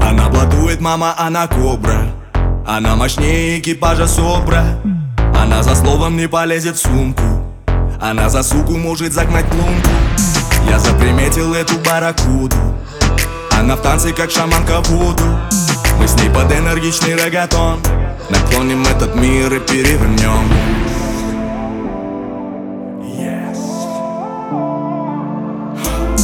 Она 0.00 0.28
блатует, 0.28 0.80
мама, 0.80 1.14
она 1.16 1.46
кобра. 1.46 2.12
Она 2.66 2.96
мощнее 2.96 3.58
экипажа 3.58 4.06
Собра 4.06 4.64
Она 5.34 5.62
за 5.62 5.74
словом 5.74 6.16
не 6.16 6.28
полезет 6.28 6.76
в 6.76 6.82
сумку. 6.82 7.22
Она 8.00 8.28
за 8.28 8.42
суку 8.42 8.76
может 8.76 9.12
загнать 9.12 9.46
лунку. 9.54 9.90
Я 10.68 10.78
заприметил 10.78 11.54
эту 11.54 11.78
барракуду. 11.78 12.56
Она 13.58 13.76
в 13.76 13.82
танце, 13.82 14.12
как 14.12 14.30
шаманка 14.30 14.80
Вуду. 14.80 15.24
Мы 15.98 16.08
с 16.08 16.14
ней 16.14 16.30
под 16.30 16.50
энергичный 16.52 17.14
регатон 17.14 17.80
Наклоним 18.32 18.82
этот 18.86 19.14
мир 19.14 19.52
и 19.52 19.60
перевернем. 19.60 20.48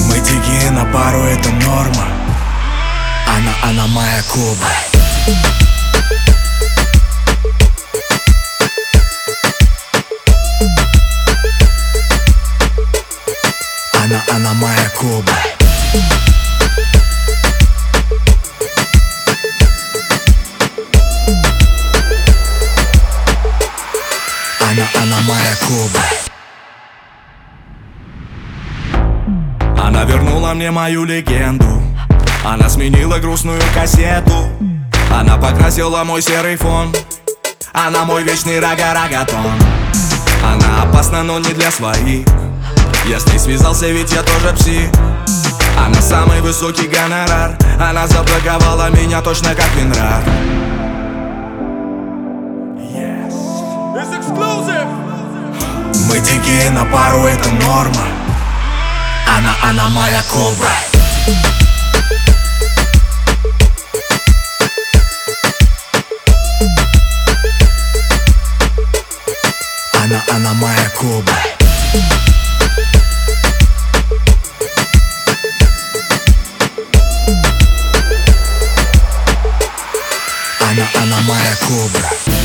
Мы 0.08 0.14
дикие 0.20 0.70
на 0.70 0.86
пару, 0.86 1.18
это 1.18 1.50
норма. 1.50 2.08
Она, 3.26 3.52
она 3.70 3.86
моя 3.88 4.22
кобра 4.22 4.72
Она, 14.02 14.24
она 14.34 14.54
моя 14.54 14.88
кобра 14.98 15.47
Она, 24.94 25.16
моя 25.26 25.54
кобра 25.60 26.02
Она 29.82 30.04
вернула 30.04 30.54
мне 30.54 30.70
мою 30.70 31.04
легенду. 31.04 31.82
Она 32.44 32.68
сменила 32.68 33.18
грустную 33.18 33.60
кассету. 33.74 34.48
Она 35.10 35.36
покрасила 35.36 36.04
мой 36.04 36.22
серый 36.22 36.56
фон. 36.56 36.94
Она 37.72 38.04
мой 38.04 38.22
вечный 38.24 38.60
рага-рагатон 38.60 39.52
Она 40.42 40.82
опасна, 40.82 41.22
но 41.22 41.38
не 41.38 41.52
для 41.52 41.70
своих. 41.70 42.26
Я 43.06 43.20
с 43.20 43.26
ней 43.26 43.38
связался, 43.38 43.88
ведь 43.88 44.12
я 44.12 44.22
тоже 44.22 44.54
псих. 44.56 44.90
Она 45.78 46.00
самый 46.00 46.40
высокий 46.40 46.88
гонорар. 46.88 47.56
Она 47.80 48.06
забраковала 48.06 48.90
меня 48.90 49.22
точно 49.22 49.54
как 49.54 49.68
Винрар 49.76 50.47
Дикие 56.58 56.72
на 56.72 56.84
пару, 56.86 57.24
это 57.24 57.48
норма. 57.50 58.04
Она, 59.28 59.54
она 59.62 59.88
моя 59.90 60.20
кобра. 60.24 60.68
Она, 70.02 70.24
она 70.34 70.54
моя 70.54 70.90
кобра. 70.96 71.36
Она, 80.60 80.88
она 81.02 81.20
моя 81.20 81.56
кобра 81.60 82.37